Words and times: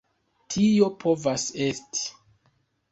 Tio 0.53 0.89
povos 1.03 1.47
esti. 1.69 2.05